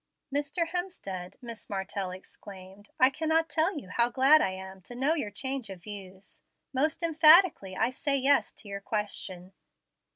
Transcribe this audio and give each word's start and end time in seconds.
"Mr. 0.33 0.69
Hemstead," 0.69 1.35
Miss 1.43 1.69
Martell 1.69 2.09
exclaimed, 2.09 2.89
"I 2.99 3.11
cannot 3.11 3.49
tell 3.51 3.77
you 3.77 3.89
how 3.89 4.09
glad 4.09 4.41
I 4.41 4.49
am 4.49 4.81
to 4.81 4.95
know 4.95 5.13
your 5.13 5.29
change 5.29 5.69
of 5.69 5.83
views. 5.83 6.41
Most 6.73 7.03
emphatically 7.03 7.75
I 7.77 7.91
say 7.91 8.15
yes 8.17 8.51
to 8.53 8.67
your 8.67 8.81
question. 8.81 9.53